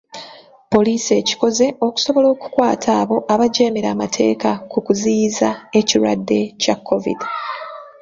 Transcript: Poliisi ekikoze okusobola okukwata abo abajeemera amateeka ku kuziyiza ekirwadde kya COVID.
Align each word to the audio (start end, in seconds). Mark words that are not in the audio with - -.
Poliisi 0.73 1.11
ekikoze 1.21 1.65
okusobola 1.87 2.27
okukwata 2.35 2.89
abo 3.01 3.17
abajeemera 3.33 3.87
amateeka 3.95 4.49
ku 4.71 4.77
kuziyiza 4.85 5.49
ekirwadde 5.79 6.39
kya 6.61 6.75
COVID. 6.87 7.19